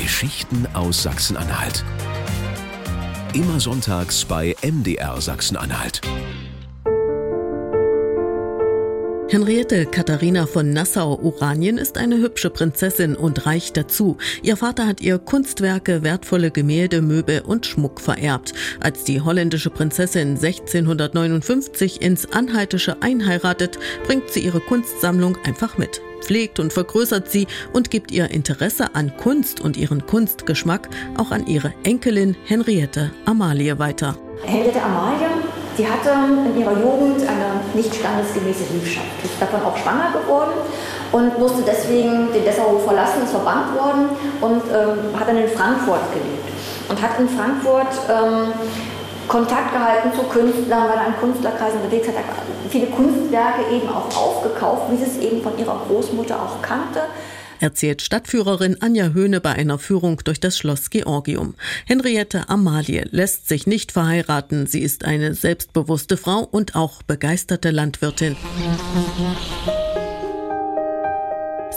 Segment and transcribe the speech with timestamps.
[0.00, 1.84] Geschichten aus Sachsen-Anhalt.
[3.34, 6.00] Immer sonntags bei MDR Sachsen-Anhalt.
[9.30, 14.16] Henriette Katharina von Nassau-Oranien ist eine hübsche Prinzessin und reich dazu.
[14.42, 18.54] Ihr Vater hat ihr Kunstwerke, wertvolle Gemälde, Möbel und Schmuck vererbt.
[18.80, 26.58] Als die holländische Prinzessin 1659 ins Anhaltische einheiratet, bringt sie ihre Kunstsammlung einfach mit pflegt
[26.58, 31.72] und vergrößert sie und gibt ihr Interesse an Kunst und ihren Kunstgeschmack auch an ihre
[31.84, 34.18] Enkelin Henriette Amalie weiter.
[34.42, 35.39] Henriette Amalie
[35.80, 40.52] Sie hatte in ihrer Jugend eine nicht standesgemäße Liebschaft, ist davon auch schwanger geworden
[41.10, 44.10] und musste deswegen den Dessauhof verlassen, ist verbannt worden
[44.42, 46.52] und ähm, hat dann in Frankfurt gelebt
[46.90, 48.52] und hat in Frankfurt ähm,
[49.26, 52.24] Kontakt gehalten zu Künstlern, weil er an Künstlerkreisen unterwegs hat, hat
[52.68, 57.08] viele Kunstwerke eben auch aufgekauft, wie sie es eben von ihrer Großmutter auch kannte
[57.60, 61.54] erzählt Stadtführerin Anja Höhne bei einer Führung durch das Schloss Georgium.
[61.86, 64.66] Henriette Amalie lässt sich nicht verheiraten.
[64.66, 68.36] Sie ist eine selbstbewusste Frau und auch begeisterte Landwirtin.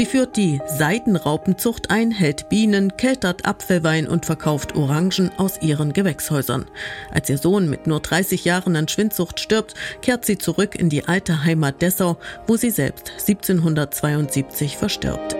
[0.00, 6.64] Sie führt die Seidenraupenzucht ein, hält Bienen, keltert Apfelwein und verkauft Orangen aus ihren Gewächshäusern.
[7.12, 11.06] Als ihr Sohn mit nur 30 Jahren an Schwindsucht stirbt, kehrt sie zurück in die
[11.06, 15.39] alte Heimat Dessau, wo sie selbst 1772 verstirbt.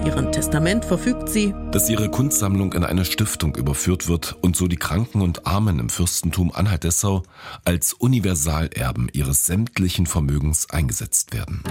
[0.00, 4.66] In ihrem Testament verfügt sie, dass ihre Kunstsammlung in eine Stiftung überführt wird und so
[4.66, 7.22] die Kranken und Armen im Fürstentum Anhalt-Dessau
[7.66, 11.62] als Universalerben ihres sämtlichen Vermögens eingesetzt werden.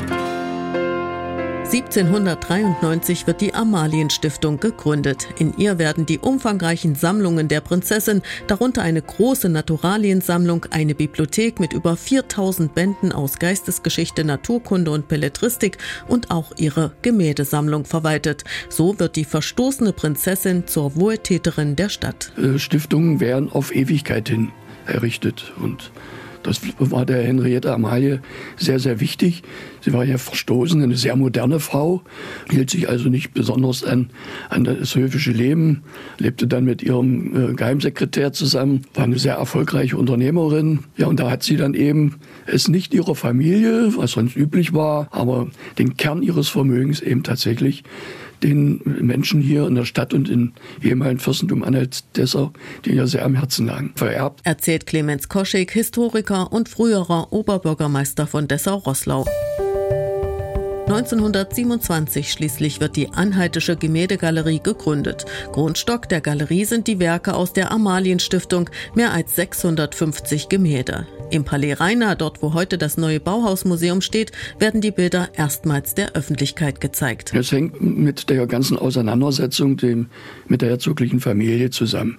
[1.71, 5.27] 1793 wird die Amalienstiftung gegründet.
[5.37, 11.73] In ihr werden die umfangreichen Sammlungen der Prinzessin, darunter eine große Naturaliensammlung, eine Bibliothek mit
[11.73, 18.45] über 4000 Bänden aus Geistesgeschichte, Naturkunde und Belletristik und auch ihre Gemäldesammlung verwaltet.
[18.69, 22.31] So wird die verstoßene Prinzessin zur Wohltäterin der Stadt.
[22.35, 24.51] Äh, Stiftungen werden auf Ewigkeit hin
[24.87, 25.91] errichtet und
[26.43, 28.21] das war der Henriette Amalie
[28.57, 29.43] sehr, sehr wichtig.
[29.81, 32.01] Sie war ja verstoßen, eine sehr moderne Frau,
[32.49, 34.09] hielt sich also nicht besonders an,
[34.49, 35.83] an das höfische Leben,
[36.17, 40.79] lebte dann mit ihrem äh, Geheimsekretär zusammen, war eine sehr erfolgreiche Unternehmerin.
[40.97, 45.07] Ja, und da hat sie dann eben es nicht ihrer Familie, was sonst üblich war,
[45.11, 47.83] aber den Kern ihres Vermögens eben tatsächlich
[48.43, 52.51] den Menschen hier in der Stadt und im ehemaligen Fürstentum Anhalt-Dessau,
[52.85, 54.41] die ja sehr am Herzen lagen, vererbt.
[54.43, 59.25] Erzählt Clemens Koschek, Historiker und früherer Oberbürgermeister von Dessau-Rosslau.
[60.89, 65.25] 1927 schließlich wird die Anhaltische Gemäldegalerie gegründet.
[65.51, 71.05] Grundstock der Galerie sind die Werke aus der Amalienstiftung, mehr als 650 Gemälde.
[71.31, 76.15] Im Palais Rainer, dort wo heute das neue Bauhausmuseum steht, werden die Bilder erstmals der
[76.15, 77.33] Öffentlichkeit gezeigt.
[77.35, 80.07] Es hängt mit der ganzen Auseinandersetzung dem,
[80.47, 82.17] mit der herzoglichen Familie zusammen.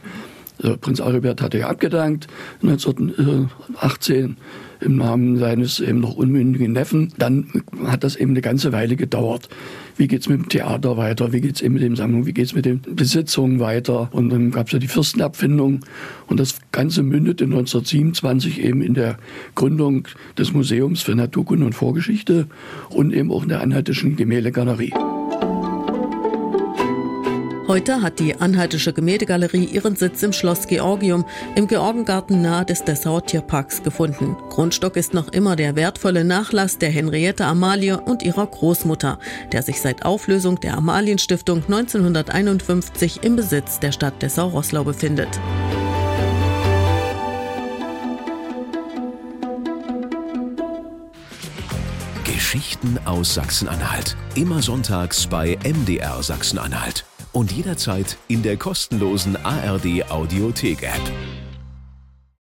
[0.62, 2.26] Also Prinz Albert hatte ja abgedankt
[2.62, 4.36] 1918
[4.80, 7.12] im Namen seines eben noch unmündigen Neffen.
[7.18, 7.48] Dann
[7.84, 9.48] hat das eben eine ganze Weile gedauert.
[9.96, 11.32] Wie geht's mit dem Theater weiter?
[11.32, 12.26] Wie geht's eben mit den Sammlungen?
[12.26, 14.08] Wie geht's mit den Besitzungen weiter?
[14.12, 15.80] Und dann gab's ja die Fürstenabfindung.
[16.26, 19.18] Und das Ganze mündete 1927 eben in der
[19.54, 22.46] Gründung des Museums für Naturkunde und Vorgeschichte
[22.88, 24.94] und eben auch in der Anhaltischen Gemäldegalerie.
[27.70, 33.24] Heute hat die Anhaltische Gemäldegalerie ihren Sitz im Schloss Georgium im Georgengarten nahe des Dessauer
[33.24, 34.36] Tierparks gefunden.
[34.48, 39.20] Grundstock ist noch immer der wertvolle Nachlass der Henriette Amalie und ihrer Großmutter,
[39.52, 45.28] der sich seit Auflösung der Amalienstiftung 1951 im Besitz der Stadt Dessau-Rosslau befindet.
[52.24, 54.16] Geschichten aus Sachsen-Anhalt.
[54.34, 61.29] Immer sonntags bei MDR Sachsen-Anhalt und jederzeit in der kostenlosen ARD Audiothek App.